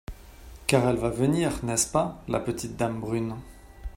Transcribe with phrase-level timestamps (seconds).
[0.65, 3.35] Car elle va venir, n’est-ce pas, la petite dame brune?